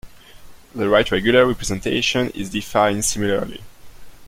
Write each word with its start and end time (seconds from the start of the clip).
The 0.73 0.89
right 0.89 1.11
regular 1.11 1.45
representation 1.45 2.31
is 2.31 2.49
defined 2.49 3.05
similarly. 3.05 3.61